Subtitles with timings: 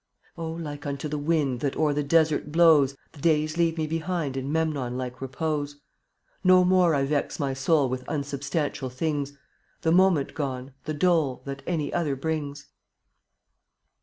[0.35, 4.35] Oh, like unto the wind That o'er the desert blows, The days leave me behind
[4.35, 5.79] In Memnon like repose.
[6.43, 9.37] No more I vex my soul With unsubstantial things,
[9.83, 12.65] The moment gone, the dole That any other brings.